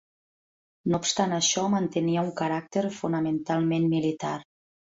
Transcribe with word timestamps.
No 0.93 0.99
obstant 1.01 1.35
això, 1.37 1.65
mantenia 1.75 2.25
un 2.29 2.33
caràcter 2.41 2.85
fonamentalment 2.99 3.87
militar. 3.93 4.35